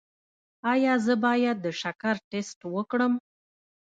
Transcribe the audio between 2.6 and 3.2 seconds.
وکړم؟